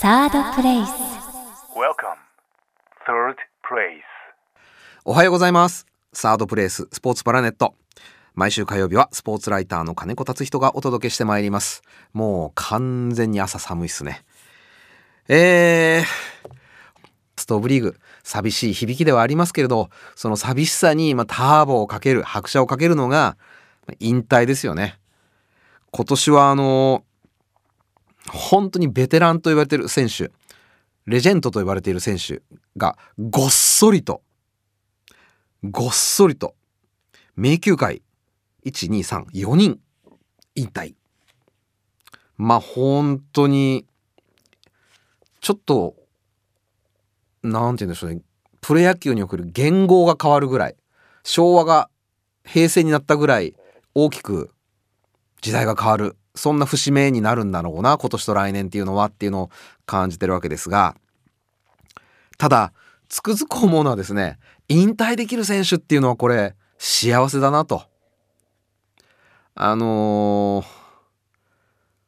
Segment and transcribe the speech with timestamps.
[0.00, 0.88] サードプレイス
[1.76, 2.16] Welcome.
[3.06, 4.00] Third place.
[5.04, 5.84] おはようございます。
[6.14, 7.74] サードプレイススポーツパラネット。
[8.32, 11.82] 毎週火曜日はスポーツライターの金子達人がお届けしてまいります。
[12.14, 14.24] もう完全に朝寒いっすね。
[15.28, 16.50] えー、
[17.36, 23.36] ストーブリーグ寂しい響きではありますけれどその寂しさにまあターボをかける拍車をかけるのが
[23.86, 24.98] まあ引退ですよね。
[25.90, 27.04] 今年はあの
[28.32, 30.30] 本当にベテランと言われている選手
[31.06, 32.42] レジェンドと呼ばれている選手
[32.76, 34.22] がごっそりと
[35.62, 36.54] ごっそりと
[37.36, 38.02] 迷宮会
[38.64, 39.80] 1234人
[40.54, 40.94] 引退。
[42.36, 43.86] まあ本当に
[45.40, 45.96] ちょっと
[47.42, 48.20] なんて言うんでしょうね。
[48.60, 50.76] プロ野球における言語が変わるぐらい
[51.24, 51.88] 昭和が
[52.44, 53.54] 平成になったぐらい
[53.94, 54.50] 大きく
[55.40, 59.50] 時代が変わるそんな節目になるんだろうな今年と来年っていうのはっていうのを
[59.86, 60.96] 感じてるわけですが
[62.38, 62.72] ただ
[63.08, 64.38] つくづく思うのはですね
[64.68, 67.82] 引退できる選手っていうのはこれ幸せだなと。
[69.54, 70.80] あのー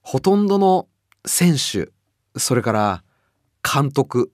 [0.03, 0.89] ほとんどの
[1.25, 1.91] 選手
[2.39, 3.05] それから
[3.63, 4.33] 監督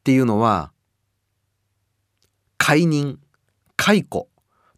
[0.00, 0.72] っていうのは
[2.58, 3.18] 解任
[3.76, 4.28] 解雇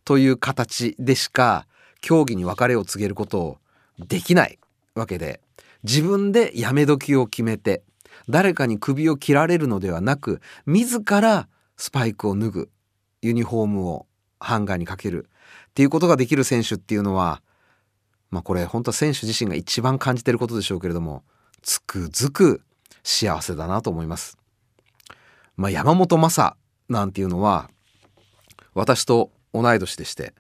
[0.05, 1.67] という形でしか
[2.03, 3.59] 競技に別れを告げることを
[4.07, 4.59] できない
[4.95, 5.41] わけで
[5.83, 7.83] 自分でやめ時を決めて
[8.29, 12.71] 誰かに首を切られるのではなく自らスパイクを脱ぐ
[13.23, 14.07] ユニフォームを
[14.39, 15.29] ハンガーにかける
[15.71, 17.43] っていうことができる選手っていうのは
[18.31, 21.25] まあこれ本当は選手自身が一番感じてることでしょうけれども
[21.63, 22.63] つくづく
[23.03, 24.37] 幸せだなと思います。
[25.57, 26.57] まあ、山本昌
[26.89, 27.71] なんていうのは
[28.75, 30.33] 私と同い年でして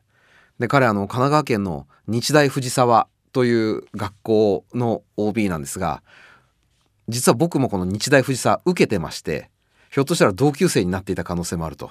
[0.58, 6.02] で彼あの神奈川県の日大藤沢という学校の OB なんですが
[7.08, 9.50] 実は僕もこの日大藤沢受けてまして
[9.90, 11.90] ひょっとしたら同級生になっていた可能性もあると。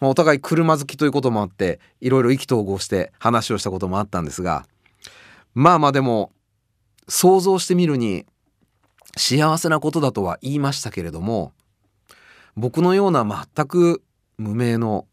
[0.00, 4.64] まあお互い車好きということもあっていろいろ意気投合して話をしたこともあったんですが
[5.54, 6.32] まあまあでも
[7.08, 8.24] 想像してみるに
[9.16, 11.52] 幸せなことだとは言いましたけれども
[12.56, 14.02] 僕のような全く
[14.36, 15.06] 無名の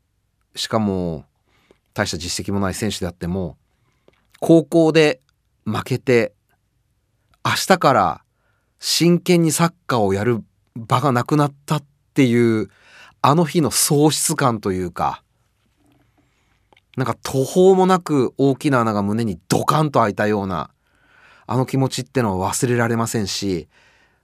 [0.56, 1.26] しかも
[1.94, 3.58] 大した実績もない選手であっても
[4.40, 5.22] 高校で
[5.66, 6.34] 負けて
[7.46, 8.22] 明日から
[8.80, 10.44] 真剣にサッカーをやる
[10.76, 12.70] 場がなくなったっていう
[13.22, 15.24] あの日の喪失感というか
[16.98, 20.70] なんか途方もなく大きな穴が胸にドカンと開いたような
[21.48, 23.68] あの気持ちってのは忘れられませんし、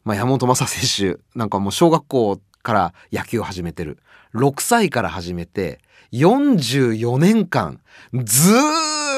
[0.04, 3.98] まあ、山本昌選手なんかもう小学校から野球を始めてる。
[4.34, 5.80] 6歳から始めて
[6.14, 7.82] 44年間
[8.14, 9.11] ずーっ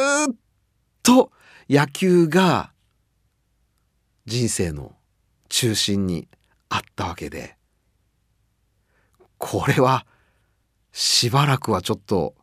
[1.04, 1.32] と
[1.70, 2.72] 野球が
[4.26, 4.96] 人生の
[5.50, 6.28] 中心に
[6.70, 7.56] あったわけで
[9.38, 10.06] これは
[10.94, 12.34] しばらくはちょっと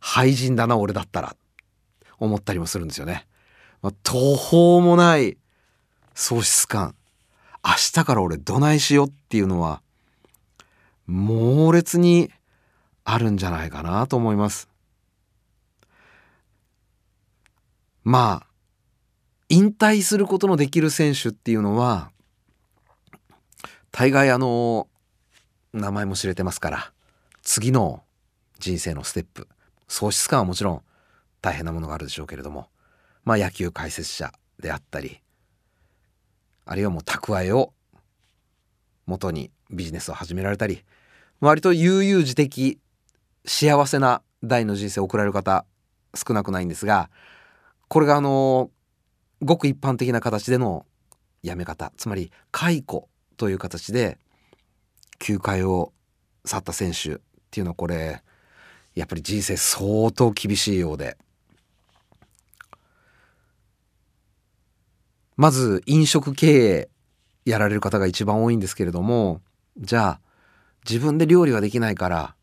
[0.00, 1.36] 廃人だな俺だったら
[2.18, 3.26] 思ったりもするんですよね。
[3.82, 5.36] まあ、途方もない
[6.14, 6.94] 喪失感
[7.64, 9.82] 明日から俺どないしようっていうのは
[11.06, 12.30] 猛烈に
[13.04, 14.68] あるんじゃないかなと思います。
[18.04, 18.46] まあ
[19.48, 22.10] 引退することのできる選手っていうのは
[23.90, 24.88] 大概あの
[25.72, 26.92] 名前も知れてますから
[27.42, 28.02] 次の
[28.58, 29.48] 人生のステップ
[29.88, 30.82] 喪失感はもちろん
[31.40, 32.68] 大変なものがあるでしょうけれども
[33.24, 35.20] まあ野球解説者であったり
[36.66, 37.72] あるいはもう蓄えを
[39.06, 40.82] 元にビジネスを始められたり
[41.40, 42.78] 割と悠々自適
[43.44, 45.64] 幸せな第の人生を送られる方
[46.14, 47.10] 少なくないんですが
[47.88, 48.70] これがあの
[49.42, 50.86] ごく一般的な形での
[51.42, 51.92] 辞め方。
[51.96, 54.18] つまり解雇という形で
[55.18, 55.92] 球界を
[56.44, 57.16] 去った選手っ
[57.50, 58.22] ていうのはこれ
[58.94, 61.16] やっぱり人生相当厳しいようで。
[65.36, 66.88] まず飲食経営
[67.44, 69.40] やられる方が一番多いんですけれども
[69.76, 70.20] じゃあ
[70.88, 72.34] 自分で料理はできないから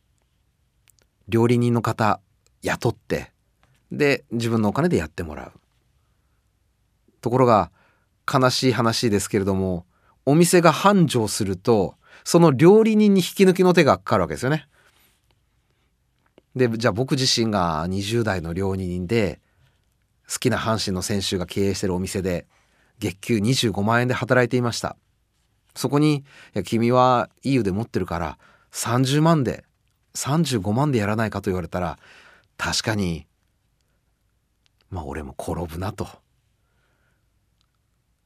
[1.29, 2.19] 料理人の方
[2.61, 3.30] 雇って
[3.91, 5.51] で自分のお金でやってもらう
[7.21, 7.71] ところが
[8.31, 9.85] 悲しい話ですけれども
[10.25, 14.67] お店が繁盛するとその料理人に引き抜きの手がかかるわけですよね。
[16.55, 19.39] でじゃあ僕自身が20代の料理人で
[20.31, 22.45] 好きな阪神の選手が経営してるお店で
[22.99, 24.97] 月給25万円で働いていました
[25.75, 26.23] そこにい
[26.53, 28.37] や君はいい腕持ってるから
[28.73, 29.63] 30万で
[30.15, 31.97] 35万でやらないかと言われたら
[32.57, 33.25] 確かに
[34.91, 36.07] まあ俺も転ぶなと。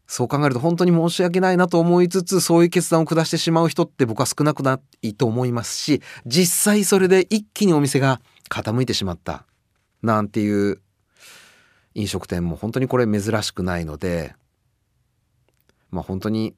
[0.07, 9.45] そう考えると本当に申し訳ないなと思いつつそういう決断を下してしまう人って僕は少なくないと思いますし実際それで一気にお店が傾いてしまった
[10.03, 10.79] なんていう
[11.95, 14.35] 飲食店も本当にこれ珍しくないので
[15.89, 16.53] まあ本当に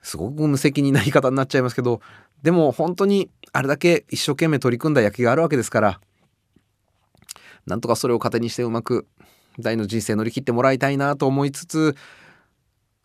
[0.00, 2.00] すごく無責任な言い方になっちゃいますけど
[2.42, 6.00] でも本当にあれだけ一生懸命取り組んだ野球があるわけですから
[7.66, 9.06] なんとかそれを糧にしてうまく
[9.58, 11.96] 大の人生乗り切ってもらいたいなと思いつつ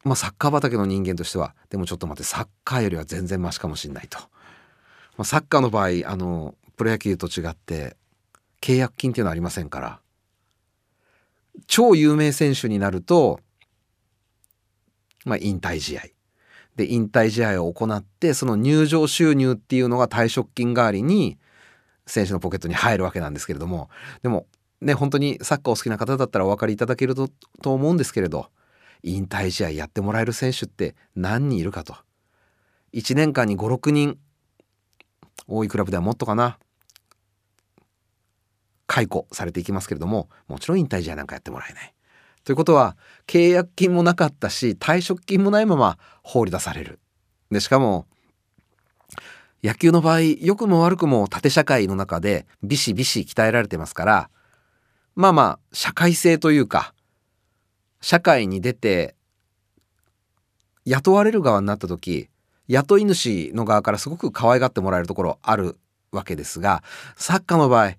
[0.04, 4.27] まあサッカー畑の人間としてはでもちょっと待ってサッカーよりは全然マシかもしれないと、ま
[5.19, 7.98] あ、サッカーの場合あのプロ野球と違って
[8.62, 10.00] 契約金っていうのはありませんから。
[11.65, 13.39] 超有名選手になると
[15.25, 16.04] まあ引退試合。
[16.75, 21.39] で引退試合を行ってその入場収入っていうのが退職金代わりに
[22.07, 23.89] 選手のポケットに入るわけなんですけれども
[24.24, 24.48] でも
[24.81, 27.30] ね本当にサッカーお好きな方だったらお分かりいただけると
[27.62, 28.50] と思うんですけれど
[29.04, 31.95] 引退試合やってもらえる選手って何人いるかと
[32.94, 34.18] 1年間に56人
[35.48, 36.57] 多いクラブではもっとかな
[38.88, 41.94] 解雇されていきますけれどももちろん引退試合なんかやってもらえない
[42.44, 42.95] ということは
[43.27, 47.00] 契約金もなかったし退職金もないまま放り出される。
[47.51, 48.07] でしかも
[49.63, 54.30] 野球の場合良くも悪くも縦社会の中でビシビシ鍛えられてますから
[55.15, 56.94] まあまあ社会性というか
[58.01, 59.15] 社会に出て
[60.86, 62.30] 雇われる側になった時
[62.68, 65.77] 雇い主の側からすごく可愛がってもらえるところある
[66.12, 66.83] わけですが
[67.15, 67.94] サッカーの場合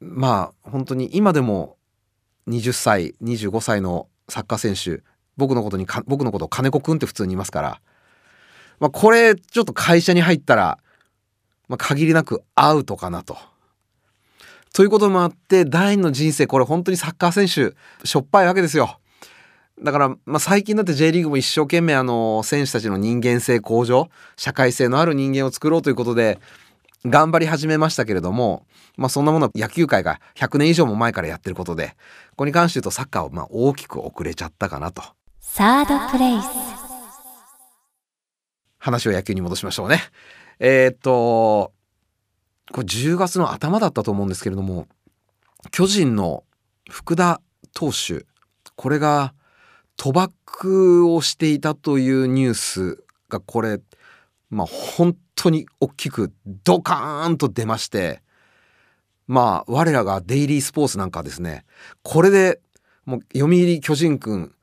[0.00, 1.76] まあ本当に今でも
[2.48, 5.02] 20歳25歳のサッカー選手
[5.36, 7.80] 僕のことに僕のことを金子くんって普通にいますから、
[8.80, 10.78] まあ、これちょっと会社に入ったら、
[11.68, 13.36] まあ、限りなくアウトかなと。
[14.72, 18.98] ということもあって第二の人生これ本当にサッカー選手しょっぱいわけですよ。
[19.82, 26.38] だから、まあ、最近だって J リーグも一生懸命あの選手たちの人間性向上社会性のある人間を作ろうということで
[27.06, 28.66] 頑張り始めましたけれども、
[28.96, 31.88] まあ、そんなものは野球界が100年以上も前からやってることで
[32.30, 35.02] ここに関して言うとサッカーはま大きく遅れちゃったかなと。
[35.40, 36.89] サードプレイス
[38.80, 40.00] 話を野球に戻しましょうね。
[40.58, 41.72] えー、っと
[42.72, 44.88] これ10月の頭だったと思うんですけれども
[45.70, 46.44] 巨人の
[46.90, 47.40] 福田
[47.72, 48.26] 投手
[48.76, 49.34] これが
[49.96, 53.80] 賭博をしていたというニュースがこれ
[54.48, 56.32] まあ本当に大きく
[56.64, 58.22] ドカーンと出まして
[59.26, 61.64] まあ我らがデイリースポーツなんかですね
[62.02, 62.60] これで
[63.04, 64.54] もう読売巨人くん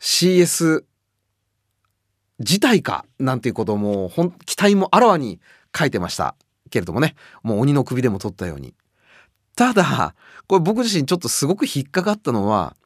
[0.00, 0.84] CS
[2.38, 5.40] 自体かなんていうこともほん期待もあらわに
[5.76, 6.36] 書いてました
[6.70, 7.14] けれどもね。
[7.42, 8.74] もう鬼の首でも取ったように。
[9.56, 10.14] ただ
[10.46, 12.76] これ僕自身ちょっとすごく引っかかったのは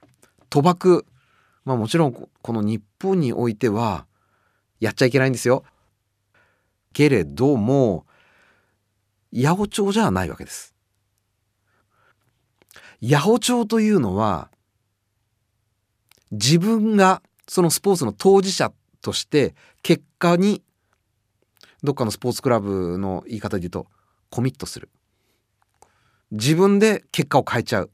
[0.50, 1.06] 賭博。
[1.64, 4.06] まあもちろんこの日本においては
[4.81, 5.64] やっちゃいけないんですよ。
[6.93, 8.06] けれども
[9.34, 10.75] 八百長じゃないわけです。
[13.02, 14.50] 八百長というのは
[16.31, 18.72] 自分がそのスポーツの当事者
[19.02, 20.62] として結果に
[21.82, 23.87] どっかのスポーツクラブの言い方で言うと
[24.31, 24.88] コミットする。
[26.31, 27.90] 自分で結果を変えちゃう。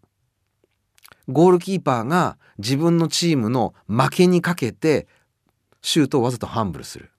[1.26, 5.08] ゴールキーパーが自分のチームの負けにかけて
[5.82, 7.10] シュートをわざとハンブルする。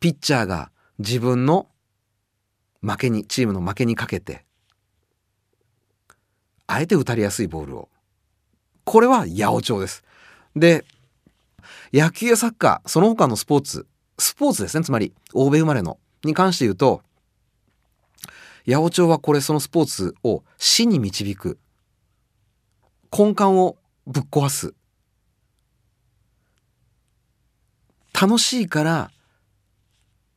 [0.00, 1.68] ピッチャーが自分の
[2.82, 4.44] 負けにチームの負けにかけて
[6.66, 7.88] あえて打たれやすいボールを。
[8.84, 10.04] これは八百長です。
[10.54, 10.84] で
[11.92, 13.86] 野球やサッカーその他のスポーツ
[14.18, 14.84] スポーツですね。
[14.84, 17.02] つまり欧米生まれのに関して言うと
[18.66, 21.58] 八百長はこれそのスポーツを死に導く
[23.16, 24.74] 根幹をぶっ壊す
[28.18, 29.10] 楽しいから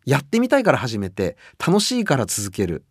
[0.06, 2.84] やってみたいから始めて楽しいから続ける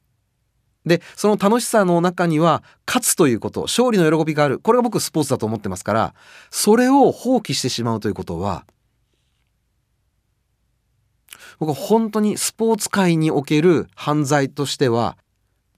[0.86, 6.14] でその楽しさの中には勝つということ勝利の喜びがあるこれが僕スポーツだと思ってますから
[6.50, 8.64] それを放棄してしまうということは
[11.58, 15.16] 僕は本当にスポーツ界における犯罪としては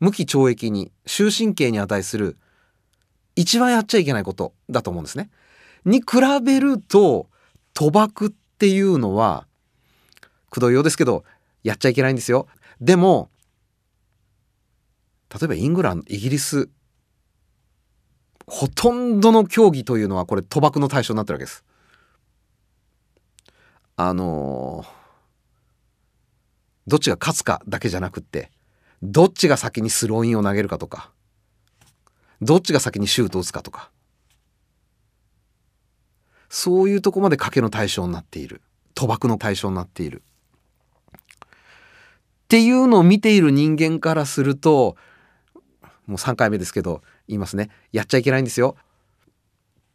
[0.00, 2.36] 無期懲役に終身刑に値する
[3.34, 5.30] 一番やっちゃいけないことだと思うんですね。
[5.84, 6.06] に比
[6.42, 7.28] べると
[7.74, 9.46] 賭博っていうのは
[10.50, 11.24] くどいようですけど
[11.62, 12.48] やっちゃいけないんですよ
[12.80, 13.30] でも
[15.32, 16.68] 例えばイングランドイギリス
[18.46, 21.64] ほとんどの競技というのはこれ賭博の対象になってるわけです。
[23.96, 24.86] あのー、
[26.86, 28.50] どっちが勝つかだけじゃなくって
[29.02, 31.10] どっちが先にスローインを投げるかとか
[32.40, 33.90] どっちが先にシュートを打つかとか
[36.48, 38.62] そういうとこまで賭けの対象になっている。
[38.94, 40.22] 賭博の対象になっている。
[41.42, 41.46] っ
[42.48, 44.96] ていうのを見ている人間からすると
[46.08, 48.76] もう3回目ですけど言いますねやっちゃいけないんですよ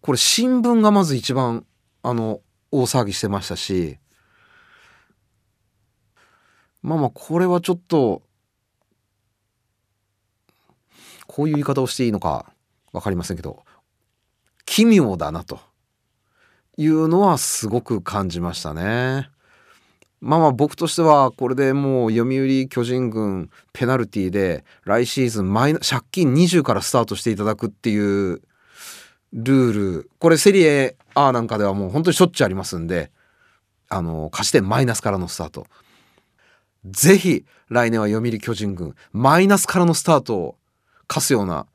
[0.02, 1.66] これ新聞がまず一番
[2.04, 2.40] あの
[2.72, 3.98] 大騒ぎしてましたし
[6.82, 8.22] まあまあこれはちょっと
[11.26, 12.46] こういう言い方をしていいのか
[12.92, 13.64] 分かりませんけど
[14.66, 15.60] 奇妙だなと
[16.78, 19.30] いうのはすごく感じましたね。
[20.26, 28.42] まあまあ僕としてはこれでもう読売巨人軍ペナルティで来シーズンマイナ借金20からスタートしていただくっていう
[29.34, 30.10] ルール。
[30.20, 33.12] これセリエ A なんかではもう本当にしょっちゅうありますんで
[33.90, 35.68] あの貸し点マイナスからのスタート。
[36.86, 40.56] ぜひ来年は読売巨人軍マイナスからのスタートを
[41.08, 41.68] 課すような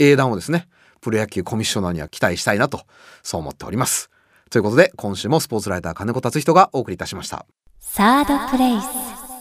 [0.00, 0.66] 英断をですね
[1.00, 2.80] プロ野球コミッショナーには期待したいなと
[3.22, 4.10] そう思っております。
[4.50, 7.46] ということで今週もスポーツライター金子達人がお送りいたしました。
[7.84, 9.31] サードプレイス。